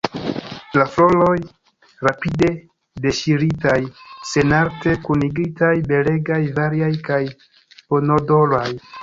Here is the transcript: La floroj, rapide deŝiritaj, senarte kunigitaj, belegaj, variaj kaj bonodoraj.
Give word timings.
La 0.79 0.85
floroj, 0.93 1.33
rapide 2.07 2.49
deŝiritaj, 3.03 3.75
senarte 4.31 4.95
kunigitaj, 5.05 5.71
belegaj, 5.93 6.41
variaj 6.59 6.91
kaj 7.13 7.23
bonodoraj. 7.77 8.69